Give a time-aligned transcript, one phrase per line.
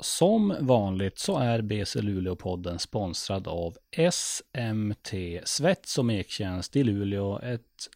[0.00, 3.76] Som vanligt så är BC Luleå-podden sponsrad av
[4.12, 7.38] SMT Svets och Mektjänst i Luleå.
[7.38, 7.88] Ett,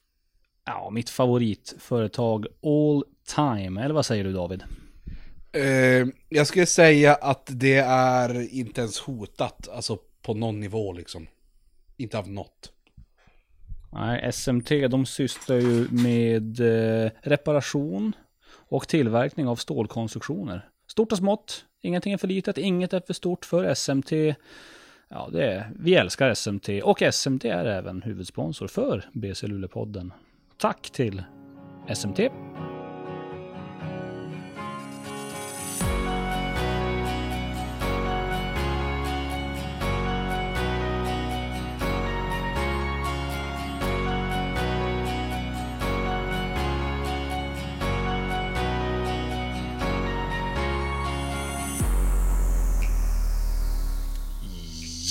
[0.64, 3.84] ja, mitt favoritföretag all time.
[3.84, 4.62] Eller vad säger du David?
[5.52, 11.26] Eh, jag skulle säga att det är inte ens hotat, alltså på någon nivå liksom.
[11.96, 12.72] Inte av något.
[13.92, 18.12] Nej, SMT de sysslar ju med eh, reparation
[18.68, 20.69] och tillverkning av stålkonstruktioner.
[20.90, 24.12] Stort och smått, ingenting är för litet, inget är för stort för SMT.
[25.08, 30.12] Ja, det är, vi älskar SMT och SMT är även huvudsponsor för BC Luleå-podden.
[30.58, 31.22] Tack till
[31.94, 32.20] SMT.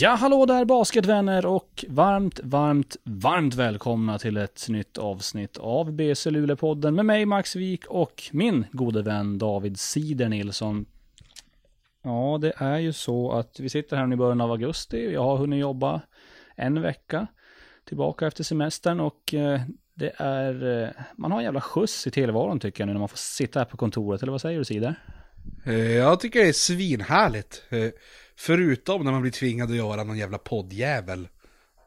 [0.02, 6.30] Ja, hallå där basketvänner och varmt, varmt, varmt välkomna till ett nytt avsnitt av BC
[6.30, 10.86] Luleå-podden med mig Max Wik och min gode vän David Sider Nilsson.
[12.04, 15.14] Ja, det är ju så att vi sitter här i början av augusti.
[15.14, 16.02] Jag har hunnit jobba
[16.56, 17.28] en vecka
[17.86, 19.62] tillbaka efter semestern och eh,
[19.94, 23.10] det är, eh, man har en jävla skjuts i tillvaron tycker jag nu när man
[23.10, 24.22] får sitta här på kontoret.
[24.22, 24.96] Eller vad säger du Sider?
[25.66, 27.64] Eh, jag tycker det är svinhärligt.
[28.40, 31.28] Förutom när man blir tvingad att göra någon jävla poddjävel.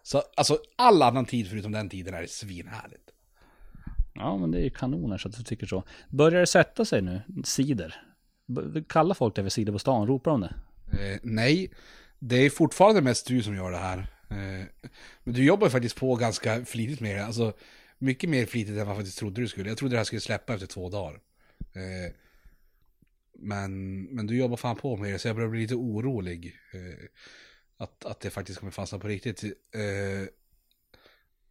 [0.03, 3.11] Så alltså all annan tid förutom den tiden är svinhärligt.
[4.15, 5.85] Ja, men det är ju kanoner så att du tycker så.
[6.09, 8.03] Börjar det sätta sig nu, cider?
[8.89, 10.07] Kallar folk det för cider på stan?
[10.07, 10.55] Ropar de det?
[10.93, 11.73] Eh, nej,
[12.19, 13.99] det är fortfarande mest du som gör det här.
[14.31, 14.67] Eh,
[15.25, 17.25] men du jobbar faktiskt på ganska flitigt med det.
[17.25, 17.53] Alltså,
[17.99, 19.69] mycket mer flitigt än vad jag faktiskt trodde du skulle.
[19.69, 21.21] Jag trodde det här skulle släppa efter två dagar.
[21.73, 22.13] Eh,
[23.43, 26.57] men, men du jobbar fan på med det så jag börjar bli lite orolig.
[26.73, 27.05] Eh,
[27.77, 29.45] att, att det faktiskt kommer fastna på riktigt.
[29.45, 30.29] Eh,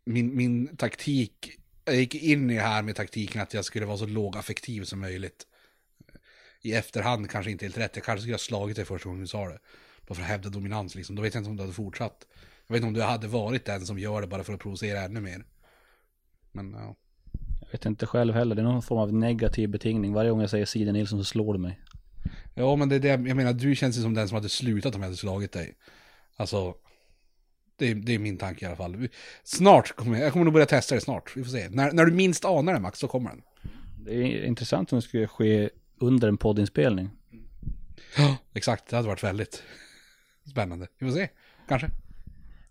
[0.05, 3.97] min, min taktik, jag gick in i det här med taktiken att jag skulle vara
[3.97, 5.47] så lågaffektiv som möjligt.
[6.61, 9.27] I efterhand kanske inte helt rätt, jag kanske skulle ha slagit dig första gången du
[9.27, 9.59] sa det.
[10.07, 12.27] Bara för att hävda dominans liksom, då vet jag inte om du hade fortsatt.
[12.67, 15.01] Jag vet inte om du hade varit den som gör det bara för att provocera
[15.01, 15.45] ännu mer.
[16.51, 16.95] Men ja.
[17.71, 20.13] Vet inte själv heller, det är någon form av negativ betingning.
[20.13, 21.79] Varje gång jag säger Siden Nilsson så slår du mig.
[22.55, 24.95] Ja, men det är det, jag menar, du känns ju som den som hade slutat
[24.95, 25.75] om jag hade slagit dig.
[26.35, 26.75] Alltså,
[27.75, 29.07] det är, det är min tanke i alla fall.
[29.43, 31.37] Snart kommer jag, jag kommer nog börja testa det snart.
[31.37, 31.69] Vi får se.
[31.69, 33.41] När, när du minst anar det Max, så kommer den.
[34.05, 37.09] Det är intressant om det skulle ske under en poddinspelning.
[38.17, 38.89] Ja, exakt.
[38.89, 39.63] Det hade varit väldigt
[40.49, 40.87] spännande.
[40.99, 41.29] Vi får se,
[41.67, 41.89] kanske.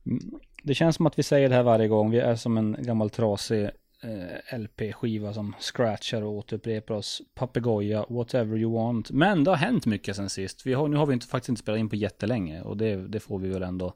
[0.06, 2.10] Mm, det känns som att vi säger det här varje gång.
[2.10, 3.70] Vi är som en gammal trasig
[4.02, 7.22] eh, LP-skiva som scratchar och återupprepar oss.
[7.34, 9.10] Papegoja, whatever you want.
[9.10, 10.66] Men det har hänt mycket sen sist.
[10.66, 13.20] Vi har, nu har vi inte, faktiskt inte spelat in på jättelänge och det, det
[13.20, 13.94] får vi väl ändå.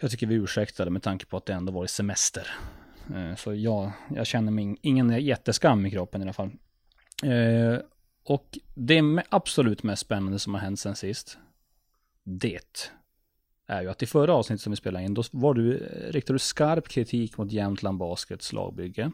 [0.00, 2.46] Jag tycker vi ursäktade med tanke på att det ändå varit semester.
[3.14, 6.50] Eh, så jag, jag känner mig ingen jätteskam i kroppen i alla fall.
[7.22, 7.78] Eh,
[8.24, 11.38] och det absolut mest spännande som har hänt sen sist.
[12.24, 12.86] Det
[13.72, 15.76] är ju att i förra avsnittet som vi spelade in, då var du,
[16.10, 19.10] riktade du skarp kritik mot Jämtland Baskets lagbygge.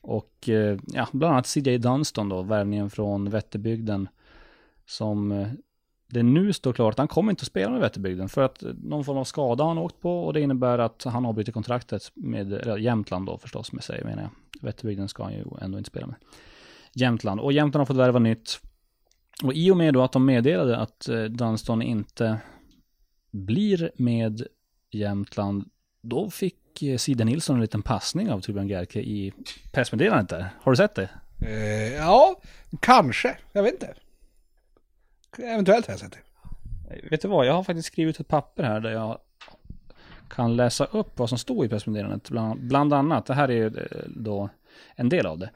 [0.00, 4.08] Och eh, ja, bland annat CJ Dunston då, värvningen från Vätterbygden.
[4.86, 5.48] Som eh,
[6.06, 8.70] det nu står klart att han kommer inte att spela med Vätterbygden för att eh,
[8.82, 11.54] någon form av skada har han åkt på och det innebär att han har brutit
[11.54, 14.30] kontraktet med eller Jämtland då förstås med sig menar jag.
[14.62, 16.16] Vätterbygden ska han ju ändå inte spela med.
[16.94, 18.60] Jämtland och Jämtland har fått värva nytt.
[19.42, 22.38] Och i och med då att de meddelade att Dunston inte
[23.30, 24.46] blir med
[24.90, 29.32] Jämtland, då fick eh, Sida Nilsson en liten passning av Torbjörn Gerke i
[29.72, 30.48] pressmeddelandet där.
[30.60, 31.08] Har du sett det?
[31.46, 32.40] Eh, ja,
[32.80, 33.38] kanske.
[33.52, 33.94] Jag vet inte.
[35.38, 36.18] Eventuellt har jag sett det.
[37.10, 39.18] Vet du vad, jag har faktiskt skrivit ett papper här där jag
[40.28, 42.30] kan läsa upp vad som står i pressmeddelandet.
[42.30, 44.50] Bland, bland annat, det här är eh, då
[44.94, 45.50] en del av det.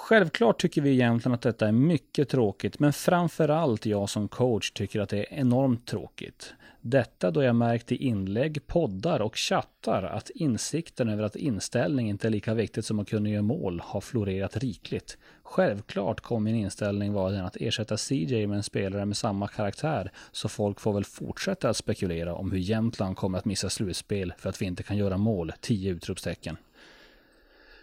[0.00, 5.00] Självklart tycker vi egentligen att detta är mycket tråkigt, men framförallt jag som coach tycker
[5.00, 6.54] att det är enormt tråkigt.
[6.80, 12.26] Detta då jag märkt i inlägg, poddar och chattar att insikten över att inställning inte
[12.28, 15.18] är lika viktigt som att kunna göra mål har florerat rikligt.
[15.42, 20.12] Självklart kommer min inställning vara den att ersätta CJ med en spelare med samma karaktär,
[20.32, 24.48] så folk får väl fortsätta att spekulera om hur Jämtland kommer att missa slutspel för
[24.48, 26.56] att vi inte kan göra mål, 10 utropstecken.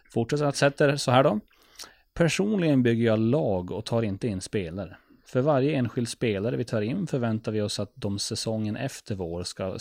[0.09, 1.39] Fortsätter att sätta så här då.
[2.15, 4.97] Personligen bygger jag lag och tar inte in spelare.
[5.25, 9.43] För varje enskild spelare vi tar in förväntar vi oss att de säsongen efter vår
[9.43, 9.77] ska,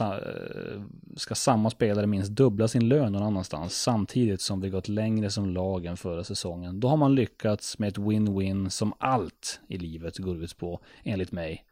[0.00, 0.82] eh,
[1.16, 5.50] ska samma spelare minst dubbla sin lön någon annanstans samtidigt som vi gått längre som
[5.50, 6.80] lag än förra säsongen.
[6.80, 11.32] Då har man lyckats med ett win-win som allt i livet går ut på, enligt
[11.32, 11.64] mig.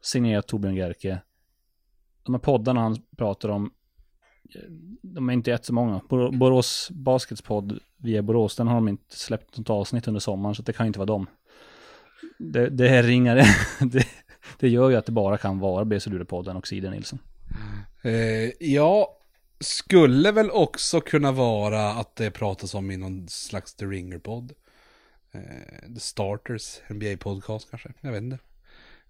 [0.00, 1.20] Signerat Torbjörn Gerke.
[2.22, 3.70] De här poddarna han pratar om,
[5.02, 6.00] de är inte jättemånga.
[6.32, 10.72] Borås Basketspodd, via Borås, den har de inte släppt något avsnitt under sommaren, så det
[10.72, 11.26] kan inte vara dem
[12.38, 13.36] det, det här ringar,
[13.84, 14.06] det,
[14.58, 17.18] det gör ju att det bara kan vara BC-podden och Siden Nilsson.
[18.02, 19.18] Eh, ja,
[19.60, 24.52] skulle väl också kunna vara att det pratas om i någon slags The Ringer-podd.
[25.32, 28.38] Eh, The Starters, NBA-podcast kanske, jag vet inte.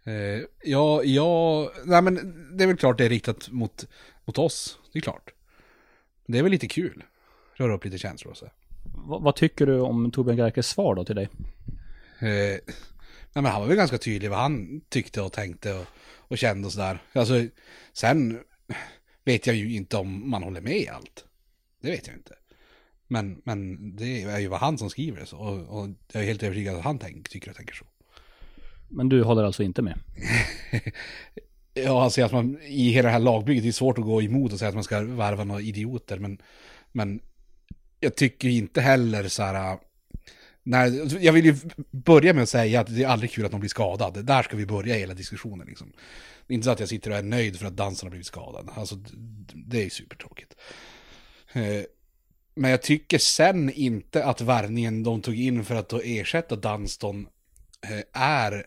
[0.04, 2.14] Eh, ja, ja, nej men
[2.56, 3.86] det är väl klart det är riktat mot,
[4.28, 5.30] mot oss, det är klart.
[6.26, 7.04] Det är väl lite kul,
[7.54, 8.50] röra upp lite känslor och så.
[8.94, 11.28] Vad, vad tycker du om Torbjörn Gerkes svar då till dig?
[12.20, 12.74] Eh,
[13.32, 15.86] Nej, men han var väl ganska tydlig vad han tyckte och tänkte och,
[16.18, 17.02] och kände och sådär.
[17.12, 17.46] Alltså,
[17.92, 18.40] sen
[19.24, 21.24] vet jag ju inte om man håller med i allt.
[21.82, 22.34] Det vet jag inte.
[23.08, 25.38] Men, men det är ju vad han som skriver det så.
[25.38, 27.84] Och, och jag är helt övertygad att han tänk, tycker och tänker så.
[28.88, 29.98] Men du håller alltså inte med?
[31.84, 34.52] ja, alltså att man i hela det här lagbygget, det är svårt att gå emot
[34.52, 36.18] och säga att man ska värva några idioter.
[36.18, 36.38] Men,
[36.92, 37.20] men
[38.00, 39.78] jag tycker inte heller så här äh,
[40.70, 41.56] Nej, jag vill ju
[41.90, 44.24] börja med att säga att det är aldrig kul att någon blir skadad.
[44.24, 45.66] Där ska vi börja hela diskussionen.
[45.66, 45.92] Liksom.
[46.46, 48.26] Det är inte så att jag sitter och är nöjd för att dansen har blivit
[48.26, 48.70] skadad.
[48.74, 48.96] Alltså,
[49.54, 50.54] det är ju supertråkigt.
[51.52, 51.82] Eh,
[52.54, 57.28] men jag tycker sen inte att värvningen de tog in för att då ersätta Danston
[57.82, 58.66] eh, är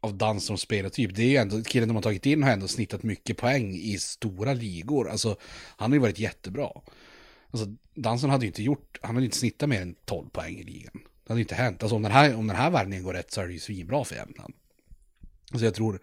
[0.00, 1.14] av dans som spelartyp.
[1.14, 3.98] Det är ju ändå, killen de har tagit in har ändå snittat mycket poäng i
[3.98, 5.10] stora ligor.
[5.10, 5.36] Alltså,
[5.76, 6.70] han har ju varit jättebra.
[7.50, 10.62] Alltså, Danson hade ju inte gjort, han hade inte snittat mer än 12 poäng i
[10.62, 10.92] ligan.
[10.94, 11.82] Det hade ju inte hänt.
[11.82, 14.04] Alltså om den här, om den här värvningen går rätt så är det ju svinbra
[14.04, 14.54] för Jämtland.
[15.52, 16.00] Alltså jag tror,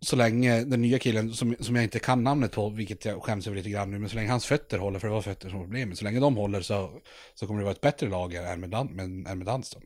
[0.00, 3.46] så länge den nya killen, som, som jag inte kan namnet på, vilket jag skäms
[3.46, 5.58] över lite grann nu, men så länge hans fötter håller, för det var fötter som
[5.58, 7.00] var problemet, så länge de håller så,
[7.34, 9.82] så kommer det vara ett bättre lag än med, Dan, med, än med Dunston.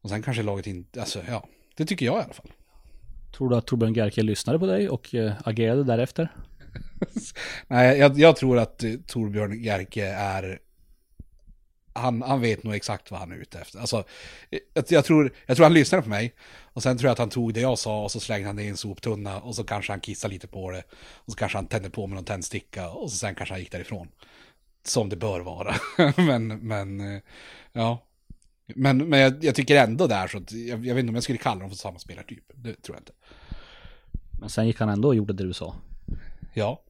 [0.00, 1.48] Och sen kanske laget inte, alltså ja,
[1.78, 2.52] det tycker jag i alla fall.
[3.36, 6.32] Tror du att Torbjörn Gerke lyssnade på dig och äh, agerade därefter?
[7.66, 10.58] Nej, jag, jag, tror att eh, Torbjörn Gerke är...
[11.92, 13.78] Han, han vet nog exakt vad han är ute efter.
[13.78, 14.04] Alltså,
[14.50, 16.34] jag, jag, tror, jag tror han lyssnade på mig.
[16.62, 18.62] Och sen tror jag att han tog det jag sa och så slängde han det
[18.62, 19.40] i en soptunna.
[19.40, 20.82] Och så kanske han kissade lite på det.
[20.92, 22.90] Och så kanske han tände på med någon tändsticka.
[22.90, 24.08] Och så sen kanske han gick därifrån.
[24.84, 25.74] Som det bör vara.
[26.16, 27.20] men, men, eh,
[27.72, 28.07] ja.
[28.74, 31.24] Men, men jag, jag tycker ändå där så att jag, jag vet inte om jag
[31.24, 32.44] skulle kalla dem för samma spelartyp.
[32.54, 33.12] Det tror jag inte.
[34.40, 35.74] Men sen gick han ändå och gjorde det du sa.
[36.54, 36.82] Ja.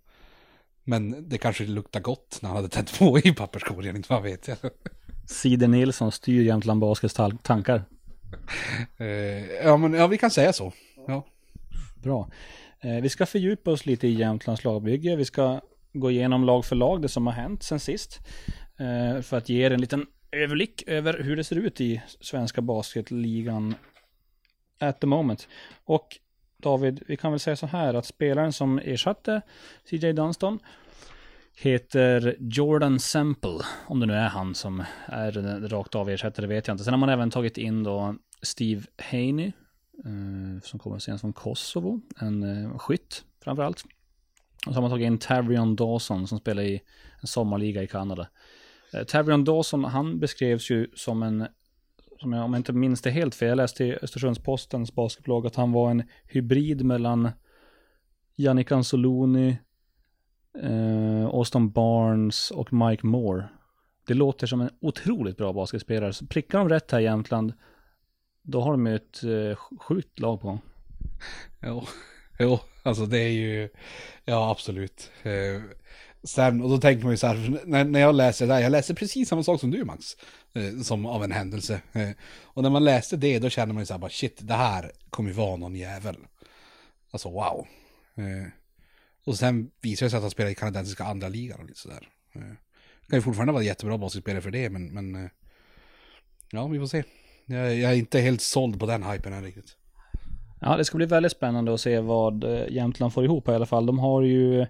[0.84, 4.48] Men det kanske luktar gott när han hade tänt på i papperskorgen, inte vad vet
[4.48, 4.58] jag.
[5.26, 7.84] Side Nilsson styr Jämtland Baskets tankar.
[8.96, 9.06] Eh,
[9.64, 10.72] ja, men ja, vi kan säga så.
[11.06, 11.26] Ja.
[12.02, 12.30] Bra.
[12.80, 15.16] Eh, vi ska fördjupa oss lite i Jämtlands lagbygge.
[15.16, 15.60] Vi ska
[15.92, 18.19] gå igenom lag för lag, det som har hänt sen sist.
[18.78, 22.60] Eh, för att ge er en liten överblick över hur det ser ut i svenska
[22.60, 23.75] basketligan
[24.78, 25.48] at the moment.
[25.84, 26.19] Och
[26.56, 29.42] David, vi kan väl säga så här att spelaren som ersatte
[29.84, 30.58] CJ Dunston
[31.56, 33.60] heter Jordan Semple.
[33.86, 35.32] Om det nu är han som är
[35.69, 36.84] rakt av ersättare vet jag inte.
[36.84, 39.52] Sen har man även tagit in då Steve Haney,
[40.04, 43.84] eh, som kommer senast från Kosovo, en eh, skytt framförallt.
[44.66, 46.80] Och så har man tagit in Tavrion Dawson som spelar i
[47.20, 48.28] en sommarliga i Kanada.
[48.93, 51.46] Eh, Tavion Tavrion Dawson, han beskrevs ju som en
[52.20, 55.57] som jag, om jag inte minns det helt fel, jag läste i Östersundspostens basketblogg att
[55.57, 57.30] han var en hybrid mellan
[58.37, 59.59] Jannik Anzoloni,
[60.62, 63.49] eh, Austin Barnes och Mike Moore.
[64.07, 66.12] Det låter som en otroligt bra basketspelare.
[66.12, 67.52] Så prickar de rätt här i Jämtland,
[68.42, 70.61] då har de ju ett eh, sjukt lag på gång.
[71.62, 71.85] Jo,
[72.38, 73.68] jo, alltså det är ju,
[74.25, 75.11] ja absolut.
[75.23, 75.62] Eh,
[76.28, 78.73] sen, och då tänker man ju så här, när, när jag läser det här, jag
[78.73, 80.16] läser precis samma sak som du Max.
[80.54, 81.80] Eh, som av en händelse.
[81.92, 82.11] Eh,
[82.42, 84.92] och när man läste det då känner man ju så här bara shit, det här
[85.11, 86.16] kommer ju vara någon jävel.
[87.11, 87.66] Alltså wow.
[88.14, 88.52] Eh,
[89.25, 92.08] och sen visar det sig att han spelar i kanadensiska andra ligan och lite sådär.
[92.35, 92.40] Eh,
[93.08, 95.30] kan ju fortfarande vara jättebra basketspelare för det, men, men eh,
[96.50, 97.04] ja, vi får se.
[97.47, 99.76] Jag, jag är inte helt såld på den hypen än riktigt.
[100.61, 103.66] Ja, det ska bli väldigt spännande att se vad eh, Jämtland får ihop i alla
[103.66, 103.87] fall.
[103.87, 104.66] De har ju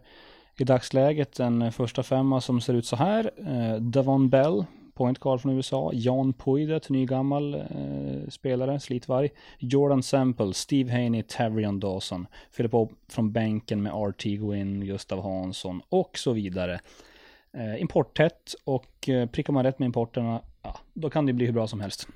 [0.60, 3.30] i dagsläget en första femma som ser ut så här.
[3.46, 4.64] Eh, Devon Bell
[4.98, 11.80] point guard från USA, Jan Poidet, nygammal eh, spelare, slitvarg, Jordan Sample, Steve Haney, Tavrion
[11.80, 16.80] Dawson, fyller på från bänken med RT Gwynn, Gustav Hansson och så vidare.
[17.52, 21.52] Eh, importtätt och eh, prickar man rätt med importerna, ja, då kan det bli hur
[21.52, 22.08] bra som helst.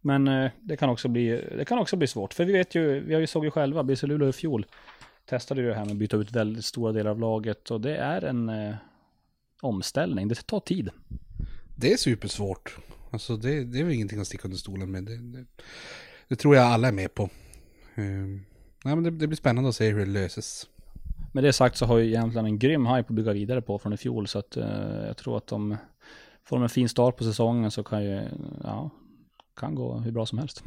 [0.00, 2.34] Men eh, det, kan också bli, det kan också bli svårt.
[2.34, 4.66] För vi vet ju, vi har ju såg ju själva, BC Luleå i fjol
[5.28, 7.70] testade ju det här med att byta ut väldigt stora delar av laget.
[7.70, 8.74] Och det är en eh,
[9.60, 10.90] omställning, det tar tid.
[11.76, 12.78] Det är supersvårt.
[13.10, 15.04] Alltså det, det är väl ingenting att sticka under stolen med.
[15.04, 15.44] Det, det,
[16.28, 17.30] det tror jag alla är med på.
[17.94, 18.44] Um,
[18.84, 20.66] nej, men det, det, blir spännande att se hur det löses.
[21.32, 23.92] Med det sagt så har ju egentligen en grym hype att bygga vidare på från
[23.92, 24.28] i fjol.
[24.28, 25.76] Så att uh, jag tror att de
[26.44, 28.22] får de en fin start på säsongen så kan ju,
[28.64, 28.90] ja,
[29.58, 30.62] kan gå hur bra som helst.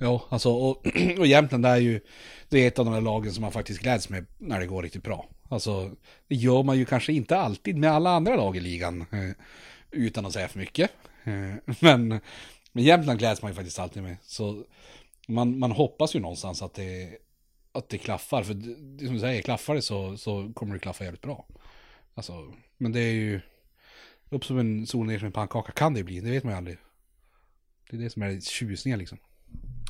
[0.00, 0.86] Ja, alltså och,
[1.18, 2.00] och Jämtland är ju,
[2.48, 4.82] det är ett av de där lagen som man faktiskt gläds med när det går
[4.82, 5.26] riktigt bra.
[5.48, 5.90] Alltså,
[6.28, 9.44] det gör man ju kanske inte alltid med alla andra lag i ligan, eh,
[9.90, 10.90] utan att säga för mycket.
[11.24, 12.20] Eh, men,
[12.72, 14.16] men Jämtland gläds man ju faktiskt alltid med.
[14.22, 14.64] Så
[15.28, 17.18] man, man hoppas ju någonstans att det,
[17.72, 18.42] att det klaffar.
[18.42, 21.46] För det, som du säger, klaffar det så, så kommer det klaffa jävligt bra.
[22.14, 23.40] Alltså, men det är ju
[24.30, 26.56] upp som en sol ner som en pannkaka kan det bli, det vet man ju
[26.56, 26.76] aldrig.
[27.90, 29.18] Det är det som är tjusningen liksom.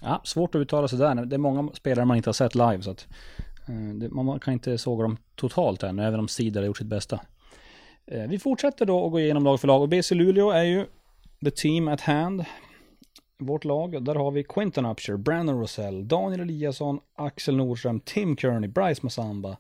[0.03, 1.15] Ja, svårt att uttala sig där.
[1.15, 3.09] Det är många spelare man inte har sett live så att
[3.69, 7.21] eh, man kan inte såga dem totalt ännu, även om Sidar har gjort sitt bästa.
[8.07, 10.87] Eh, vi fortsätter då att gå igenom lag för lag och BC Luleå är ju
[11.45, 12.45] the team at hand.
[13.39, 18.69] Vårt lag, där har vi Quinton Upshire, Brandon Rosell, Daniel Eliasson, Axel Nordström, Tim Kearney,
[18.69, 19.57] Bryce Massamba,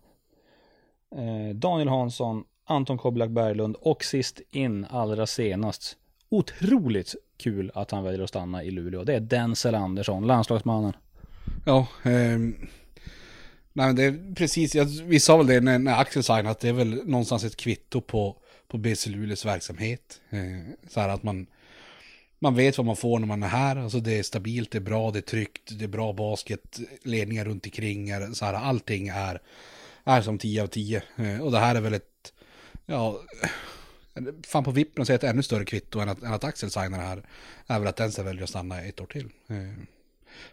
[1.16, 5.97] eh, Daniel Hansson, Anton Koblak Berglund och sist in allra senast.
[6.37, 9.05] Otroligt kul att han väljer att stanna i Luleå.
[9.05, 10.93] Det är Denzel Andersson, landslagsmannen.
[11.66, 12.38] Ja, eh,
[13.73, 16.69] nej det är precis, jag, vi sa väl det när, när Axel signade att det
[16.69, 18.37] är väl någonstans ett kvitto på,
[18.69, 20.21] på BC Luleås verksamhet.
[20.31, 21.47] Eh, så här att man,
[22.38, 23.76] man vet vad man får när man är här.
[23.76, 27.45] Alltså det är stabilt, det är bra, det är tryggt, det är bra basket, ledningar
[27.45, 29.40] runt omkring, så här, allting är,
[30.05, 31.02] är som 10 av 10.
[31.16, 32.33] Eh, och det här är väl ett,
[32.87, 33.21] ja,
[34.47, 36.99] fan på vippen att säga ett ännu större kvitto än att, än att Axel signar
[36.99, 37.23] här,
[37.67, 39.29] är väl att den ska välja att stanna ett år till.
[39.49, 39.57] Eh,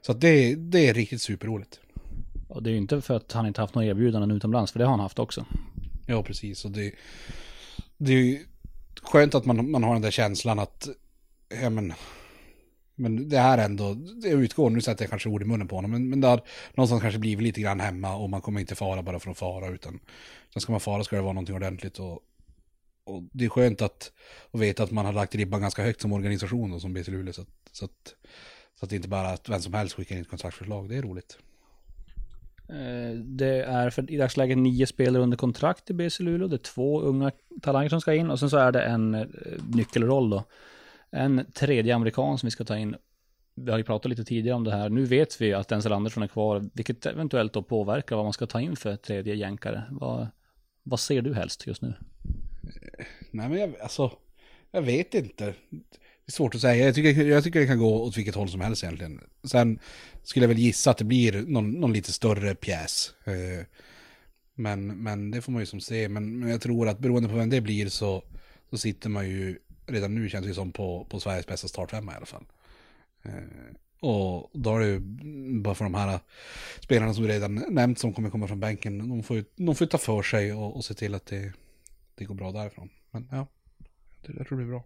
[0.01, 1.79] så det, det är riktigt superroligt.
[2.47, 4.85] Och det är ju inte för att han inte haft några erbjudanden utomlands, för det
[4.85, 5.45] har han haft också.
[6.05, 6.65] Ja, precis.
[6.65, 6.91] Och det,
[7.97, 8.45] det är ju
[9.01, 10.87] skönt att man, man har den där känslan att,
[11.61, 11.93] ja men,
[12.95, 15.91] men det här ändå, det utgår, nu sätter jag kanske ord i munnen på honom,
[15.91, 16.41] men, men det har
[16.73, 19.67] någonstans kanske blivit lite grann hemma och man kommer inte fara bara för att fara,
[19.67, 19.99] utan,
[20.49, 22.19] utan ska man fara ska det vara någonting ordentligt och,
[23.03, 24.11] och det är skönt att,
[24.51, 27.33] att veta att man har lagt ribban ganska högt som organisation och som BC Luleå.
[27.33, 28.15] Så att, så, att,
[28.79, 30.89] så att det inte bara att vem som helst skickar in ett kontraktförslag.
[30.89, 31.37] Det är roligt.
[32.69, 36.47] Eh, det är för i dagsläget nio spelare under kontrakt i BC Luleå.
[36.47, 37.31] Det är två unga
[37.61, 39.27] talanger som ska in och sen så är det en eh,
[39.73, 40.43] nyckelroll då.
[41.11, 42.95] En tredje amerikan som vi ska ta in.
[43.55, 44.89] Vi har ju pratat lite tidigare om det här.
[44.89, 48.45] Nu vet vi att Denzel Andersson är kvar, vilket eventuellt då påverkar vad man ska
[48.45, 49.83] ta in för tredje jänkare.
[49.91, 50.27] Vad,
[50.83, 51.93] vad ser du helst just nu?
[53.31, 54.17] Nej men jag, alltså,
[54.71, 55.45] jag vet inte.
[56.25, 56.85] Det är svårt att säga.
[56.85, 59.21] Jag tycker, jag tycker det kan gå åt vilket håll som helst egentligen.
[59.43, 59.79] Sen
[60.23, 63.13] skulle jag väl gissa att det blir någon, någon lite större pjäs.
[63.25, 63.65] Eh,
[64.55, 66.09] men, men det får man ju som se.
[66.09, 68.23] Men, men jag tror att beroende på vem det blir så,
[68.69, 72.15] så sitter man ju redan nu känns det som på, på Sveriges bästa startfemma i
[72.15, 72.45] alla fall.
[73.23, 73.33] Eh,
[73.99, 74.99] och då är det ju
[75.61, 76.19] bara för de här
[76.79, 79.09] spelarna som redan nämnt som kommer komma från bänken.
[79.09, 81.53] De får ju, de får ta för sig och, och se till att det,
[82.15, 82.89] det går bra därifrån.
[83.11, 83.47] Men ja,
[84.21, 84.83] jag tror det blir bra.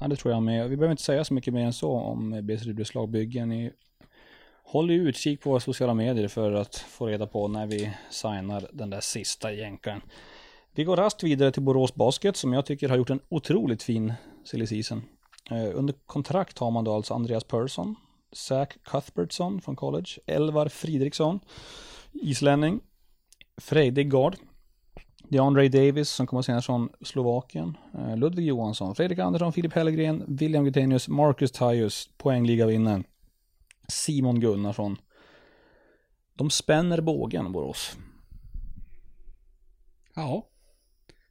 [0.00, 0.70] Ja, det tror jag med.
[0.70, 3.46] Vi behöver inte säga så mycket mer än så om BC Luleås lagbygge.
[3.46, 3.72] Ni
[4.64, 8.68] håller ju utkik på våra sociala medier för att få reda på när vi signar
[8.72, 10.00] den där sista jänkaren.
[10.74, 14.12] Vi går rast vidare till Borås Basket som jag tycker har gjort en otroligt fin
[14.44, 15.02] silly season.
[15.50, 17.96] Eh, under kontrakt har man då alltså Andreas Persson,
[18.32, 21.40] Zach Cuthbertson från college, Elvar Fridriksson,
[22.12, 22.80] islänning,
[23.56, 24.36] Fredrik Gard,
[25.32, 27.76] DeAndre Davis som kommer senare från Slovakien.
[27.94, 33.04] Eh, Ludvig Johansson, Fredrik Andersson, Filip Hellgren, William Gutenius, Marcus Tajus, poängligavinnaren.
[33.88, 34.96] Simon Gunnarsson.
[36.34, 37.96] De spänner bågen, Borås.
[40.14, 40.48] Ja.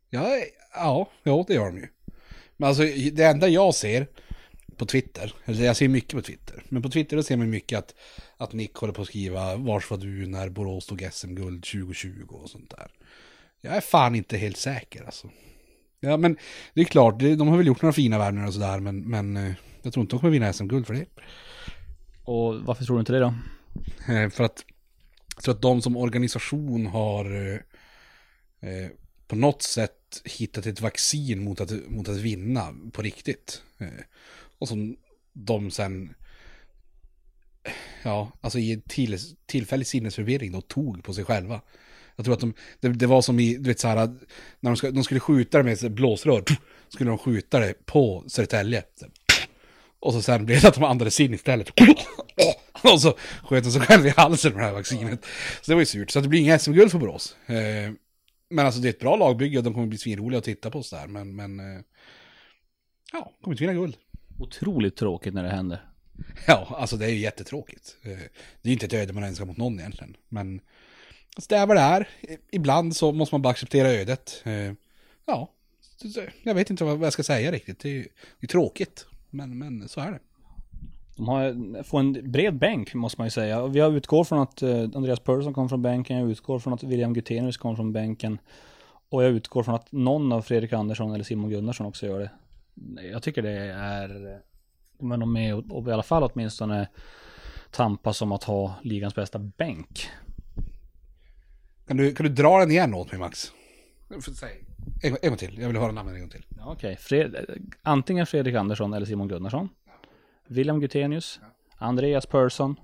[0.10, 0.28] Ja,
[0.74, 1.88] ja, ja, det gör de ju.
[2.58, 4.08] Men alltså det enda jag ser
[4.78, 7.80] på Twitter, eller jag ser mycket på Twitter, men på Twitter då ser man mycket
[7.80, 7.96] att,
[8.38, 12.50] att Nick håller på att skriva vars var du när Borås tog SM-guld 2020 och
[12.50, 12.92] sånt där.
[13.62, 15.30] Jag är fan inte helt säker alltså.
[16.00, 16.38] Ja, men
[16.74, 19.54] det är klart, de har väl gjort några fina värvningar och sådär, men, men eh,
[19.82, 21.06] jag tror inte de kommer vinna SM-guld för det.
[22.24, 23.34] Och varför tror du inte det då?
[24.14, 24.66] Eh, för att,
[25.38, 27.54] så att de som organisation har
[28.60, 28.88] eh,
[29.28, 33.62] på något sätt hittat ett vaccin mot att, mot att vinna på riktigt.
[34.60, 34.96] och som
[35.34, 36.14] de sen,
[38.04, 41.62] ja, alltså i till, tillfällig sinnesförvirring då tog på sig själva.
[42.16, 43.96] Jag tror att de, det, det var som i, du vet så här,
[44.60, 46.44] när de, ska, de skulle skjuta det med blåsrör,
[46.90, 48.84] skulle de skjuta det på Södertälje.
[50.00, 51.70] Och så sen blev det att de andades in istället.
[52.84, 55.26] Och så sköt de sig själv i halsen med det här vaccinet.
[55.62, 56.12] Så det var ju surt.
[56.12, 57.36] Så det blir inga SM-guld för Borås.
[57.46, 57.92] Eh,
[58.50, 60.84] men alltså det är ett bra lagbygge och de kommer bli svinroliga att titta på
[60.84, 61.08] sådär.
[61.08, 61.82] Men, men eh,
[63.14, 63.96] ja, kommer inte vinna guld.
[64.40, 65.86] Otroligt tråkigt när det händer.
[66.48, 67.98] Ja, alltså det är ju jättetråkigt.
[68.04, 68.20] Eh, Det
[68.64, 70.18] är ju inte ett öde man önskar mot någon egentligen.
[70.30, 70.62] Men
[71.38, 72.10] så det är vad det är.
[72.52, 74.42] Ibland så måste man bara acceptera ödet.
[74.46, 74.74] Eh,
[75.26, 75.52] ja,
[76.44, 77.80] jag vet inte vad jag ska säga riktigt.
[77.80, 78.08] Det är, ju-
[78.40, 79.06] det är tråkigt.
[79.30, 80.20] Men, men så är det.
[81.16, 83.62] De har, får en bred bänk måste man ju säga.
[83.62, 86.18] Och Jag utgår från att eh, Andreas Persson kom från bänken.
[86.18, 88.38] Jag utgår från att William Gutenius kom från bänken.
[89.10, 92.32] Och jag utgår från att någon av Fredrik Andersson eller Simon Gunnarsson också gör det.
[93.08, 94.40] Jag tycker det är...
[95.00, 96.88] Men de är och, och i alla fall åtminstone
[97.72, 100.10] tampas om att ha ligans bästa bänk.
[101.92, 103.52] Kan du, kan du dra den igen åt mig Max?
[104.22, 104.64] För- Säg.
[105.04, 106.46] En, en gång till, jag vill höra namnet en gång till.
[106.58, 107.36] Ja, Okej, Fred,
[107.82, 109.70] antingen Fredrik Andersson eller Simon Gunnarsson.
[110.48, 111.40] William Gutenius.
[111.78, 112.76] Andreas Persson.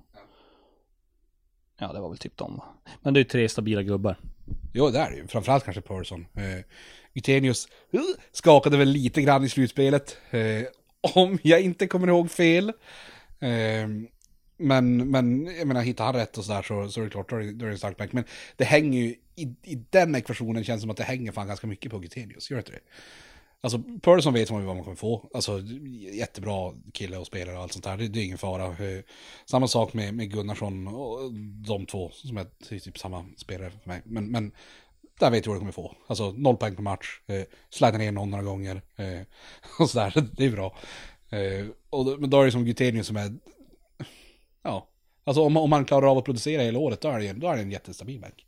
[1.79, 2.61] Ja, det var väl typ dem?
[3.01, 4.19] Men det är ju tre stabila gubbar.
[4.73, 5.27] Jo, det är det ju.
[5.27, 6.27] Framförallt kanske Persson.
[6.33, 6.65] Eh,
[7.13, 10.17] Gutenius uh, skakade väl lite grann i slutspelet.
[10.29, 10.63] Eh,
[11.15, 12.69] om jag inte kommer ihåg fel.
[13.39, 13.87] Eh,
[14.57, 17.35] men, men jag menar, hittar han rätt och sådär så, så är det klart, då
[17.35, 18.13] är det, då är det en stark back.
[18.13, 18.23] Men
[18.55, 21.67] det hänger ju, i, i den ekvationen känns det som att det hänger fan ganska
[21.67, 22.79] mycket på Gutenius, gör det inte det?
[23.61, 25.29] Alltså, Persson vet man ju vad man kommer få.
[25.33, 25.61] Alltså,
[26.13, 27.97] jättebra kille och spelare och allt sånt där.
[27.97, 28.65] Det, det är ingen fara.
[28.65, 29.03] Eh,
[29.45, 31.33] samma sak med, med Gunnarsson och
[31.67, 32.45] de två som är
[32.79, 34.01] typ samma spelare för mig.
[34.05, 34.51] Men, men
[35.19, 35.95] där vet jag vad du kommer få.
[36.07, 37.21] Alltså, noll poäng per match.
[37.27, 38.81] Eh, slida ner någon några gånger.
[38.95, 39.21] Eh,
[39.79, 40.29] och sådär.
[40.31, 40.75] Det är bra.
[41.29, 43.33] Eh, och men då är det som Gutenius som är...
[45.27, 47.55] Alltså om, om man klarar av att producera hela året, då är det, då är
[47.55, 48.45] det en jättestabil bänk.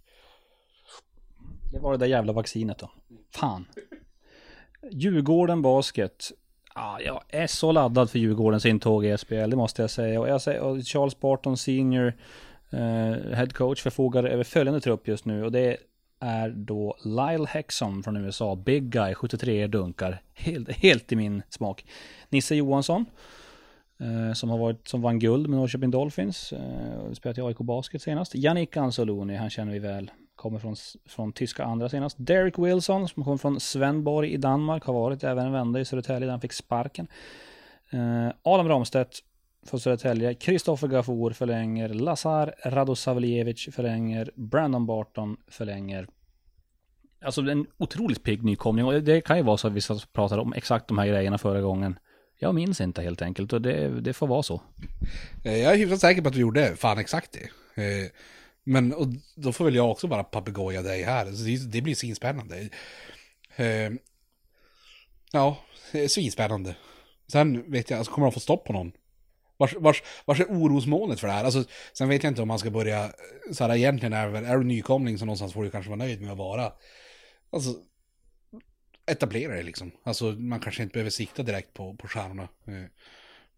[1.72, 2.92] Det var det där jävla vaccinet då.
[3.32, 3.66] Fan.
[4.92, 6.32] Djurgården Basket.
[6.74, 10.20] Ah, jag är så laddad för Djurgårdens intåg i SPL, det måste jag säga.
[10.20, 12.14] Och, jag säger, och Charles Barton Senior,
[12.70, 15.46] eh, head coach, förfogar över följande trupp just nu.
[15.46, 15.78] Och det
[16.20, 20.22] är då Lyle Hexon från USA, Big Guy, 73 dunkar.
[20.34, 21.86] Helt, helt i min smak.
[22.30, 23.06] Nisse Johansson, eh,
[24.01, 26.53] Eh, som har varit, som vann guld med Norrköping Dolphins.
[26.53, 28.36] Eh, spelat i AIK Basket senast.
[28.36, 30.12] Yannick Anzaloni, han känner vi väl.
[30.36, 32.17] Kommer från, från tyska andra senast.
[32.19, 34.84] Derek Wilson som kommer från Svenborg i Danmark.
[34.84, 37.08] Har varit även en vända i Södertälje där han fick sparken.
[37.89, 39.19] Eh, Adam Ramstedt
[39.65, 40.34] från Södertälje.
[40.34, 41.89] Kristoffer Gafour förlänger.
[41.89, 44.32] Lazar Radosavljevic förlänger.
[44.36, 46.08] Brandon Barton förlänger.
[47.21, 48.86] Alltså en otroligt pigg nykomling.
[48.86, 49.82] Och det kan ju vara så att vi
[50.13, 52.00] pratade om exakt de här grejerna förra gången.
[52.41, 54.62] Jag minns inte helt enkelt och det, det får vara så.
[55.43, 57.84] Eh, jag är hyfsat säker på att du gjorde fan exakt det.
[57.84, 58.10] Eh,
[58.63, 61.25] men och då får väl jag också bara papegoja dig här.
[61.25, 62.69] Det, det blir svinspännande.
[63.56, 63.91] Eh,
[65.32, 65.58] ja,
[66.08, 66.75] svinspännande.
[67.32, 68.91] Sen vet jag, alltså kommer de få stopp på någon?
[69.58, 71.43] Vars, vars, vars är orosmolnet för det här?
[71.43, 73.12] Alltså, sen vet jag inte om man ska börja,
[73.52, 76.32] så här egentligen är, är du nykomling så någonstans får du kanske vara nöjd med
[76.32, 76.71] att vara.
[77.49, 77.75] Alltså,
[79.10, 79.91] etablera det liksom.
[80.04, 82.43] Alltså man kanske inte behöver sikta direkt på, på stjärnorna.
[82.43, 82.84] Eh,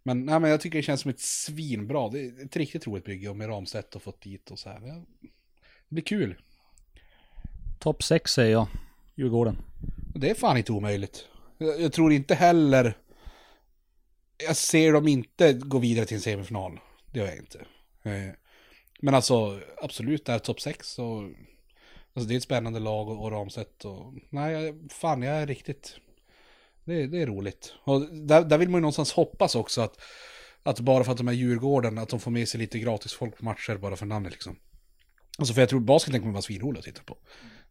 [0.04, 3.06] Men, nej, men jag tycker det känns som ett svinbra, det är ett riktigt roligt
[3.06, 4.80] bygge och med Ramstedt och fått dit och så här.
[4.80, 5.04] Det
[5.90, 6.36] blir kul.
[7.80, 8.68] Topp 6 säger jag.
[9.16, 9.58] Djurgården.
[10.16, 11.28] Det är fan inte omöjligt.
[11.58, 12.98] Jag, jag tror inte heller...
[14.48, 16.80] Jag ser dem inte gå vidare till en semifinal.
[17.12, 17.60] Det gör jag inte.
[18.04, 18.34] Eh,
[19.02, 21.24] Men alltså, absolut, det är topp 6 och...
[22.13, 24.13] Alltså det är ett spännande lag och, och Ramstedt och...
[24.30, 25.95] Nej, fan jag är riktigt...
[26.86, 27.74] Det, är- det är roligt.
[27.84, 30.02] Och där, där vill man ju någonstans hoppas också att...
[30.63, 33.38] Att bara för att de är Djurgården, att de får med sig lite gratis folk
[33.38, 34.60] på matcher bara för namnet liksom.
[35.38, 37.17] Alltså för jag tror basketen kommer vara svinrolig att titta på.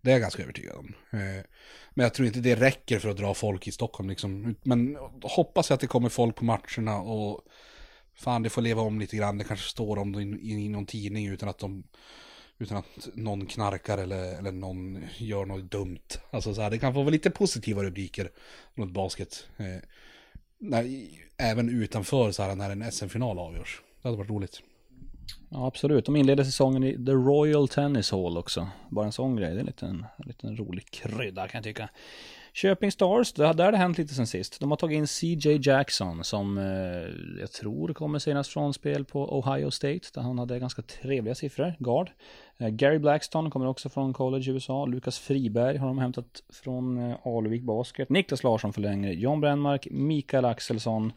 [0.00, 0.94] Det är jag ganska övertygad om.
[1.12, 1.44] Eh,
[1.94, 4.54] men jag tror inte det räcker för att dra folk i Stockholm liksom.
[4.62, 7.40] Men hoppas jag att det kommer folk på matcherna och
[8.14, 9.38] fan det får leva om lite grann.
[9.38, 11.84] Det kanske står om det i någon tidning utan att de
[12.60, 16.08] utan att någon knarkar eller, eller någon gör något dumt.
[16.30, 18.30] Alltså så här, det kan få vara lite positiva rubriker
[18.74, 19.46] runt basket.
[19.56, 19.82] Eh,
[20.58, 23.82] när, även utanför så här när en SM-final avgörs.
[24.02, 24.62] Det hade varit roligt.
[25.48, 26.06] Ja, absolut.
[26.06, 28.68] De inleder säsongen i The Royal Tennis Hall också.
[28.88, 29.50] Bara en sån grej.
[29.50, 31.88] Det är en liten, en liten rolig krydda kan jag tycka.
[32.52, 34.60] Köping Stars, där där har det hänt lite sen sist.
[34.60, 39.38] De har tagit in CJ Jackson som eh, jag tror kommer senast från spel på
[39.38, 40.00] Ohio State.
[40.14, 42.10] Där han hade ganska trevliga siffror, guard.
[42.58, 44.86] Eh, Gary Blackstone kommer också från college i USA.
[44.86, 48.08] Lukas Friberg har de hämtat från eh, Alvik Basket.
[48.08, 49.12] Niklas Larsson förlänger.
[49.12, 51.12] John Brännmark, Mikael Axelsson.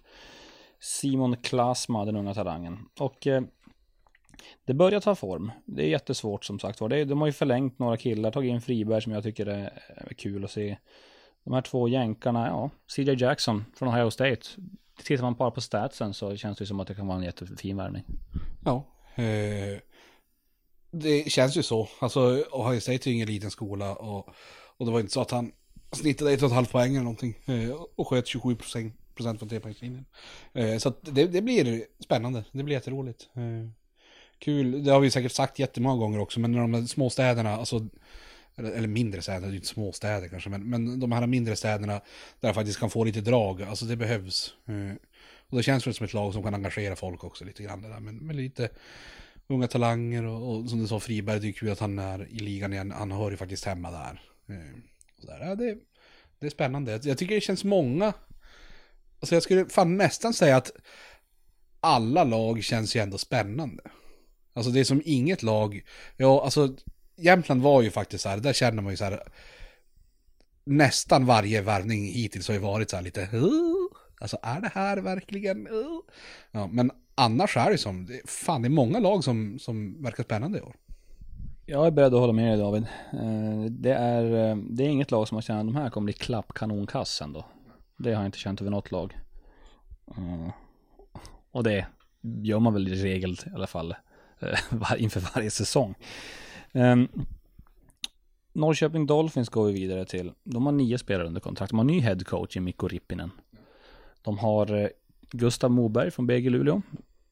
[0.79, 2.79] Simon Klasma, den unga talangen.
[2.99, 3.43] Och eh,
[4.65, 5.51] det börjar ta form.
[5.65, 7.05] Det är jättesvårt som sagt var.
[7.05, 9.71] De har ju förlängt några killar, tagit in Friberg som jag tycker är
[10.17, 10.77] kul att se.
[11.43, 14.41] De här två jänkarna, ja, CJ Jackson från Ohio State.
[15.03, 17.77] tittar man bara på statsen så känns det som att det kan vara en jättefin
[17.77, 18.03] värvning.
[18.65, 18.85] Ja.
[19.15, 19.79] Eh,
[20.91, 21.87] det känns ju så.
[21.99, 24.29] Alltså, Ohio State är ju ingen liten skola och,
[24.77, 25.51] och det var inte så att han
[25.91, 30.05] snittade 1,5 poäng eller någonting eh, och sköt 27 procent procent från trepoängslinjen.
[30.53, 32.43] Eh, så att det, det blir spännande.
[32.51, 33.29] Det blir jätteroligt.
[33.33, 33.69] Eh,
[34.39, 34.83] kul.
[34.83, 37.87] Det har vi säkert sagt jättemånga gånger också, men när de här småstäderna, alltså
[38.55, 41.55] eller, eller mindre städer, det är ju inte småstäder kanske, men, men de här mindre
[41.55, 41.93] städerna
[42.39, 44.53] där jag faktiskt kan få lite drag, alltså det behövs.
[44.67, 44.95] Eh,
[45.49, 47.87] och det känns väl som ett lag som kan engagera folk också lite grann det
[47.87, 48.69] där, men med lite
[49.47, 52.39] unga talanger och, och som du sa Friberg, det är kul att han är i
[52.39, 54.21] ligan igen, han hör ju faktiskt hemma där.
[54.47, 54.79] Eh,
[55.21, 55.39] och där.
[55.47, 55.77] Ja, det,
[56.39, 58.13] det är spännande, jag tycker det känns många,
[59.19, 60.71] alltså jag skulle fan nästan säga att
[61.79, 63.83] alla lag känns ju ändå spännande.
[64.53, 65.83] Alltså det är som inget lag,
[66.17, 66.75] ja alltså
[67.15, 69.23] Jämtland var ju faktiskt så här, där känner man ju så här,
[70.63, 73.87] nästan varje värvning hittills har ju varit så här lite, uh,
[74.21, 75.99] alltså är det här verkligen, uh?
[76.51, 80.57] ja, men annars är det som, fan det är många lag som, som verkar spännande
[80.57, 80.75] i år.
[81.65, 82.83] Jag är beredd att hålla med dig David.
[83.13, 86.05] Eh, det är, eh, det är inget lag som har känt att de här kommer
[86.05, 87.45] bli klappkanonkass ändå.
[87.97, 89.17] Det har jag inte känt över något lag.
[90.07, 90.49] Eh,
[91.51, 91.85] och det
[92.21, 93.95] gör man väl i regel i alla fall
[94.97, 95.95] inför varje säsong.
[96.73, 97.07] Um,
[98.53, 100.31] Norrköping Dolphins går vi vidare till.
[100.43, 101.69] De har nio spelare under kontrakt.
[101.69, 103.31] De har ny headcoach i Mikko Rippinen.
[104.21, 104.87] De har eh,
[105.31, 106.81] Gustav Moberg från BG Luleå.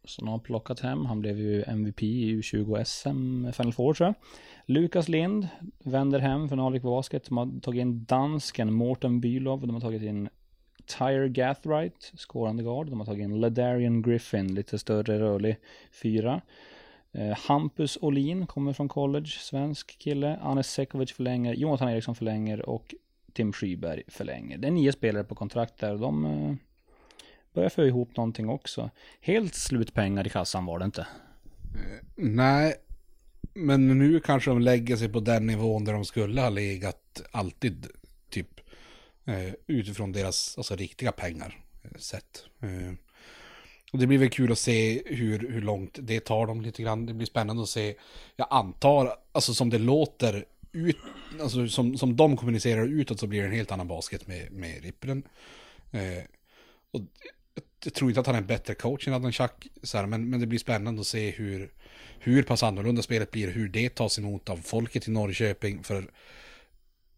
[0.04, 1.06] Som de har plockat hem.
[1.06, 4.16] Han blev ju MVP i U20 SM Final Four tror jag.
[4.66, 5.48] Lukas Lind
[5.84, 7.26] vänder hem från Alvik Basket.
[7.26, 9.62] De har tagit in dansken Morten Bylov.
[9.62, 10.30] De har tagit in
[10.86, 12.90] Tyre Gathright, skårande guard.
[12.90, 15.58] De har tagit in Ladarian Griffin, lite större rörlig
[15.92, 16.42] fyra.
[17.14, 20.38] Eh, Hampus Olin kommer från college, svensk kille.
[20.42, 22.96] Anes Sekovic förlänger, Jonathan Eriksson förlänger och
[23.34, 24.58] Tim Skyberg förlänger.
[24.58, 26.56] Det är nio spelare på kontrakt där och de eh,
[27.54, 28.90] börjar få ihop någonting också.
[29.22, 31.02] Helt slut pengar i kassan var det inte.
[31.76, 32.76] Eh, nej,
[33.54, 37.88] men nu kanske de lägger sig på den nivån där de skulle ha legat alltid,
[38.30, 38.60] typ.
[39.26, 42.46] Eh, utifrån deras alltså, riktiga pengar eh, sett.
[42.60, 42.94] Eh,
[43.92, 47.06] och det blir väl kul att se hur, hur långt det tar dem lite grann.
[47.06, 47.96] Det blir spännande att se.
[48.36, 50.98] Jag antar, alltså som det låter ut,
[51.42, 54.84] alltså som, som de kommunicerar utåt så blir det en helt annan basket med, med
[54.84, 55.24] Rippren.
[55.92, 56.24] Eh,
[56.92, 57.02] och
[57.84, 60.30] jag tror inte att han är en bättre coach än Adnan Chuck, så här, men,
[60.30, 61.72] men det blir spännande att se hur,
[62.20, 65.84] hur pass annorlunda spelet blir, hur det tas emot av folket i Norrköping.
[65.84, 66.12] För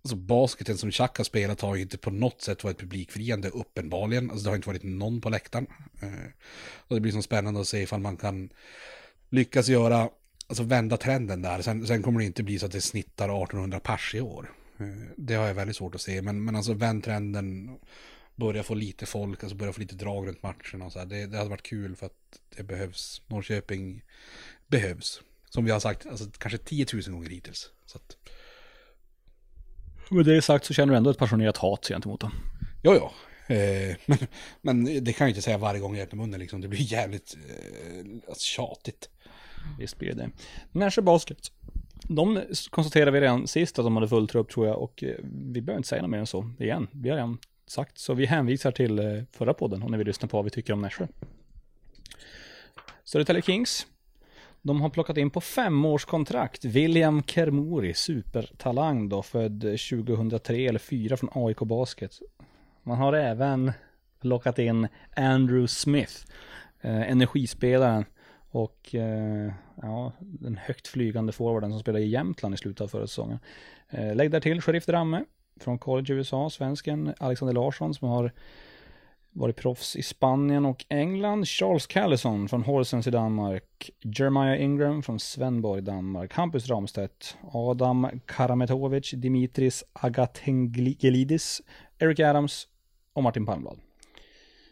[0.05, 4.31] Alltså basketen som Chaka har spelat har ju inte på något sätt varit publikfriande uppenbarligen.
[4.31, 5.67] Alltså det har inte varit någon på läktaren.
[6.01, 6.29] Eh,
[6.77, 8.49] och det blir så spännande att se ifall man kan
[9.29, 10.09] lyckas göra,
[10.47, 11.61] alltså vända trenden där.
[11.61, 14.51] Sen, sen kommer det inte bli så att det snittar 1800 pers i år.
[14.77, 14.85] Eh,
[15.17, 16.21] det har jag väldigt svårt att se.
[16.21, 17.77] Men, men alltså vänd trenden,
[18.35, 20.81] börja få lite folk, alltså börja få lite drag runt matchen.
[20.81, 21.05] och så här.
[21.05, 23.21] Det, det hade varit kul för att det behövs.
[23.27, 24.03] Norrköping
[24.67, 25.21] behövs.
[25.49, 27.69] Som vi har sagt, alltså kanske 10 000 gånger hittills.
[27.85, 28.17] Så att,
[30.09, 32.31] med det sagt så känner du ändå ett passionerat hat gentemot dem.
[32.83, 33.11] Jo, jo.
[33.55, 34.17] Eh, men,
[34.61, 36.61] men det kan jag inte säga varje gång jag öppnar munnen liksom.
[36.61, 39.09] Det blir jävligt eh, alltså, tjatigt.
[39.79, 40.29] Visst blir det.
[40.71, 41.51] Nässjö Basket.
[42.07, 45.61] De konstaterade vi redan sist att de hade full trupp tror jag och eh, vi
[45.61, 46.87] behöver inte säga något mer än så igen.
[46.91, 47.37] Vi har redan
[47.67, 50.51] sagt så vi hänvisar till eh, förra podden om ni vill lyssna på vad vi
[50.51, 51.07] tycker om Nässjö.
[53.03, 53.87] Södertälje Kings
[54.63, 61.29] de har plockat in på femårskontrakt William Kermori, supertalang då, född 2003 eller 2004 från
[61.33, 62.19] AIK Basket.
[62.83, 63.71] Man har även
[64.21, 66.13] plockat in Andrew Smith,
[66.81, 68.05] eh, energispelaren
[68.49, 73.07] och eh, ja, den högt flygande forwarden som spelade i Jämtland i slutet av förra
[73.07, 73.39] säsongen.
[73.89, 75.25] Eh, lägg där till Sheriff Dramme
[75.59, 78.31] från college i USA, svensken Alexander Larsson som har
[79.33, 81.47] varit proffs i Spanien och England.
[81.47, 83.89] Charles Callison från Horsens i Danmark.
[84.01, 86.33] Jeremiah Ingram från Svenborg, Danmark.
[86.33, 87.37] Hampus Ramstedt.
[87.51, 89.11] Adam Karametovic.
[89.11, 91.61] Dimitris Agatengelidis.
[91.99, 92.67] Eric Adams
[93.13, 93.79] och Martin Palmblad.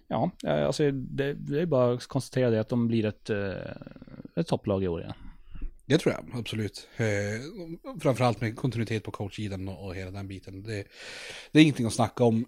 [0.08, 3.52] Ja, eh, alltså det, det är bara att konstatera det att de blir ett, eh,
[4.36, 5.14] ett topplag i år igen.
[5.86, 6.88] Det tror jag, absolut.
[6.98, 7.06] Eh,
[8.02, 10.64] framförallt med kontinuitet på coachsidan och, och hela den biten.
[10.64, 10.84] Det,
[11.52, 12.46] det är ingenting att snacka om.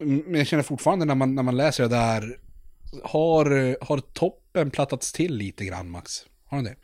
[0.00, 2.38] Men jag känner fortfarande när man, när man läser det där,
[3.04, 6.26] har, har toppen plattats till lite grann Max?
[6.44, 6.76] Har den det?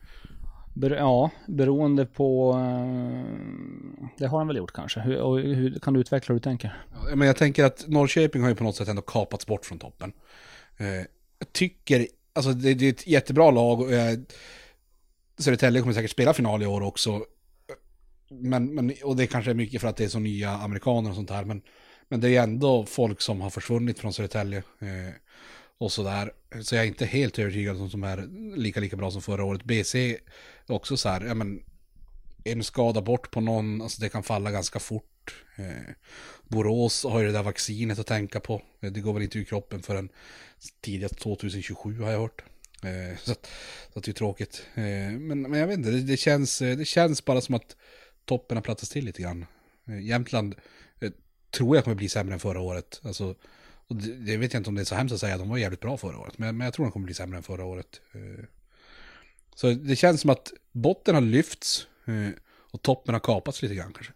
[0.74, 2.52] Ber ja, beroende på...
[2.52, 5.00] Uh, det har han väl gjort kanske.
[5.00, 6.83] Hur, hur kan du utveckla hur du tänker?
[7.09, 9.79] Ja, men jag tänker att Norrköping har ju på något sätt ändå kapats bort från
[9.79, 10.12] toppen.
[10.81, 10.87] Uh,
[11.38, 14.24] jag tycker, alltså det, det, är ett jättebra lag och jag,
[15.38, 17.24] Södertälje kommer säkert spela final i år också.
[18.31, 21.16] Men, men, och det kanske är mycket för att det är så nya amerikaner och
[21.16, 21.44] sånt här.
[21.44, 21.62] Men
[22.09, 24.59] men det är ändå folk som har försvunnit från Södertälje.
[24.79, 25.14] Eh,
[25.79, 26.33] och sådär.
[26.62, 29.64] Så jag är inte helt övertygad om som är lika, lika bra som förra året.
[29.64, 30.19] BC är
[30.66, 31.62] också så här, ja men
[32.45, 35.45] en skada bort på någon, alltså det kan falla ganska fort.
[35.57, 35.92] Eh,
[36.49, 38.62] Borås har ju det där vaccinet att tänka på.
[38.81, 40.09] Eh, det går väl inte ur kroppen förrän
[40.81, 42.42] tidigast 2027 har jag hört.
[42.83, 43.51] Eh, så, att,
[43.92, 44.66] så att det är tråkigt.
[44.75, 44.83] Eh,
[45.19, 47.77] men, men jag vet inte, det, det, känns, eh, det känns bara som att
[48.25, 49.47] toppen har plattats till lite grann.
[49.88, 50.55] Eh, Jämtland
[51.57, 53.01] tror jag kommer bli sämre än förra året.
[53.05, 53.35] Alltså,
[53.87, 55.59] och det, det vet jag inte om det är så hemskt att säga, de var
[55.59, 56.38] jävligt bra förra året.
[56.38, 58.01] Men, men jag tror de kommer bli sämre än förra året.
[58.12, 58.45] Eh,
[59.55, 62.29] så det känns som att botten har lyfts eh,
[62.73, 64.12] och toppen har kapats lite grann kanske.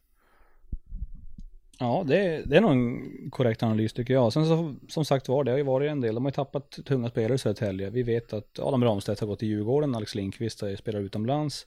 [1.79, 4.33] Ja, det, det är nog en korrekt analys tycker jag.
[4.33, 6.15] Sen så, som sagt var, det har ju varit en del.
[6.15, 7.91] De har ju tappat tunga spelare i Södertälje.
[7.91, 11.67] Vi vet att Adam Ramstedt har gått till Djurgården, Alex Lindqvist har ju spelat utomlands.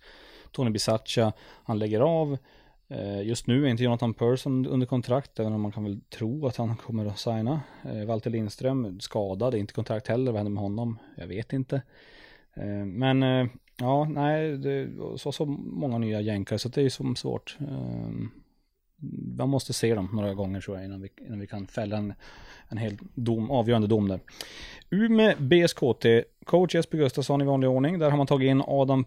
[0.52, 1.34] Tony Bisaccia,
[1.64, 2.38] han lägger av.
[2.88, 6.48] Eh, just nu är inte Jonathan Persson under kontrakt, även om man kan väl tro
[6.48, 7.62] att han kommer att signa.
[7.84, 11.00] Valter Walter Lindström skadad, inte kontrakt heller, vad händer med honom?
[11.18, 11.82] Jag vet inte.
[12.54, 17.16] Eh, men ja, nej, det så, så många nya jänkare så det är ju som
[17.16, 17.58] svårt.
[19.38, 22.14] Man måste se dem några gånger tror jag innan vi, innan vi kan fälla en,
[22.70, 24.20] en hel dom, avgörande dom där.
[24.90, 26.06] Umeå BSKT,
[26.46, 28.00] coach Jesper Gustafsson i vanlig ordning.
[28.00, 29.04] Där har man tagit in Adam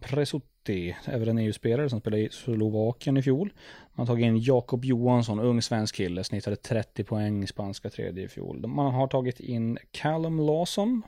[0.66, 3.52] City, även en EU-spelare som spelade i Slovakien i fjol.
[3.94, 8.24] Man har tagit in Jakob Johansson, ung svensk kille, snittade 30 poäng i spanska tredje
[8.24, 8.66] i fjol.
[8.66, 11.02] Man har tagit in Callum Lawson,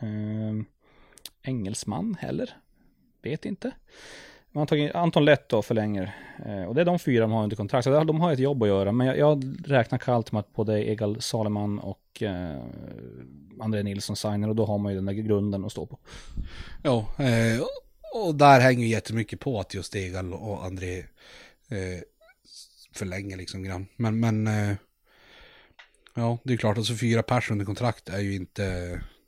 [0.00, 0.64] eh,
[1.42, 2.50] engelsman heller,
[3.22, 3.72] vet inte.
[4.52, 6.16] Man har tagit in Anton Letto då förlänger.
[6.46, 7.84] Eh, och det är de fyra de har under kontrakt.
[7.84, 8.92] Så de har ett jobb att göra.
[8.92, 12.56] Men jag, jag räknar kallt med att både Egal Saleman och eh,
[13.60, 14.48] André Nilsson signar.
[14.48, 15.98] Och då har man ju den där grunden att stå på.
[16.82, 17.60] Ja, eh,
[18.14, 20.98] och där hänger ju jättemycket på att just Egal och André
[21.68, 22.00] eh,
[22.94, 23.86] förlänger liksom grann.
[23.96, 24.76] Men, men eh,
[26.14, 28.64] ja, det är klart, alltså fyra pers under kontrakt är ju inte,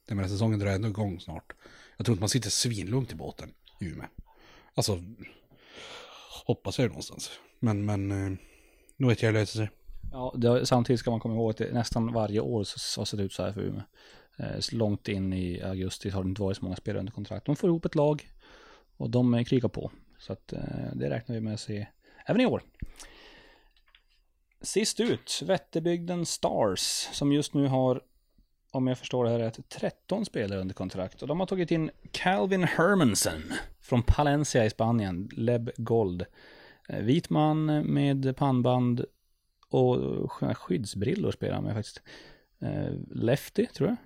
[0.08, 1.52] den här säsongen drar ändå igång snart.
[1.96, 4.06] Jag tror inte man sitter svinlugnt i båten i Umeå.
[4.74, 5.02] Alltså,
[6.46, 7.30] hoppas jag någonstans.
[7.58, 8.38] Men, men, eh,
[8.96, 9.70] nu vet jag hur det löser sig.
[10.12, 13.16] Ja, det, samtidigt ska man komma ihåg att det, nästan varje år så, har det
[13.16, 13.82] det ut så här för Umeå.
[14.36, 17.46] Eh, långt in i augusti har det inte varit så många spelare under kontrakt.
[17.46, 18.28] De får ihop ett lag
[18.96, 19.90] och de krigar på.
[20.18, 20.61] Så att eh,
[20.94, 21.87] det räknar vi med att se
[22.26, 22.62] även i år.
[24.61, 28.02] Sist ut, Vätterbygden Stars, som just nu har,
[28.70, 31.22] om jag förstår det här rätt, 13 spelare under kontrakt.
[31.22, 33.42] Och de har tagit in Calvin Hermansen
[33.81, 36.24] från Palencia i Spanien, Leb Gold.
[36.88, 39.05] Eh, vit man med pannband
[39.68, 42.02] och skyddsbrillor spelar han med faktiskt.
[42.59, 43.96] Eh, lefty, tror jag.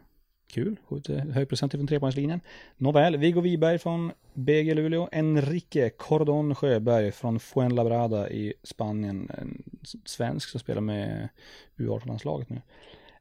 [0.46, 2.40] Kul, skjuter från trepoängslinjen.
[2.76, 5.08] Nåväl, Viggo Wiberg från BG Luleå.
[5.12, 9.30] Enrique Cordon Sjöberg från Fuenlabrada i Spanien.
[9.38, 9.62] En
[10.04, 11.28] svensk som spelar med
[11.76, 12.60] U18-landslaget nu.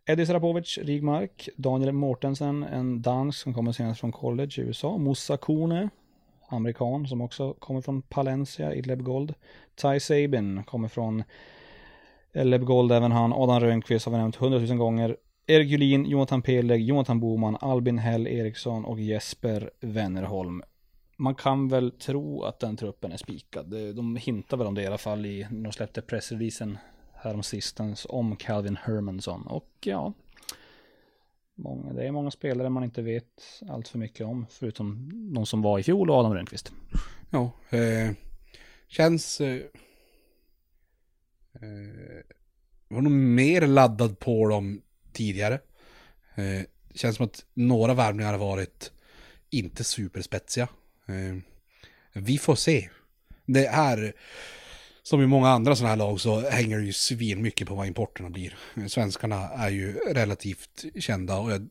[0.05, 1.49] Eddie Sarapovic, Rigmark.
[1.55, 4.97] Daniel Mortensen, en dansk som kommer senast från college i USA.
[4.97, 5.89] Musa Kone,
[6.47, 9.33] amerikan som också kommer från Palencia i Lebgold.
[9.75, 11.23] Ty Sabin kommer från
[12.33, 13.33] Lebgold även han.
[13.33, 15.17] Adam Rönnqvist har vi nämnt hundratusen gånger.
[15.47, 20.63] Erik Julin, Jonathan Peleg, Jonathan Boman, Albin Hell Eriksson och Jesper Wennerholm.
[21.17, 23.95] Man kan väl tro att den truppen är spikad.
[23.95, 26.77] De hintar väl om det i alla fall i när de släppte pressreleasen
[27.13, 29.47] häromsistens om Calvin Hermansson.
[29.47, 30.13] Och ja,
[31.55, 34.45] många, det är många spelare man inte vet allt för mycket om.
[34.49, 36.71] Förutom de som var i fjol och Adam Rönnqvist.
[37.29, 38.11] Ja, eh,
[38.87, 39.41] känns...
[39.41, 39.61] Eh,
[41.53, 42.25] eh,
[42.87, 44.81] var nog mer laddad på dem
[45.15, 45.59] tidigare.
[46.35, 46.61] Eh,
[46.95, 48.91] känns som att några värvningar har varit
[49.49, 50.67] inte superspetsiga.
[51.05, 51.37] Eh,
[52.13, 52.89] vi får se.
[53.45, 54.13] Det här,
[55.03, 57.87] som i många andra sådana här lag så hänger det ju svin mycket på vad
[57.87, 58.57] importerna blir.
[58.75, 61.69] Eh, svenskarna är ju relativt kända och jag,